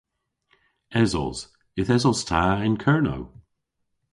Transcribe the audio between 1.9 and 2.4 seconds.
esos